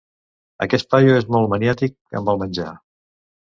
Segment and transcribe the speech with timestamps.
[0.65, 2.75] Aquest paio és molt maniàtic amb el menjar.